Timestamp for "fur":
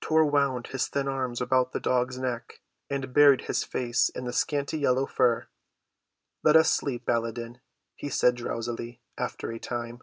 5.04-5.46